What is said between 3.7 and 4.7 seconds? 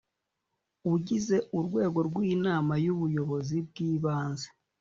ibanze